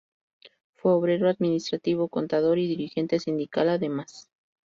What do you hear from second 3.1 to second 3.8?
sindical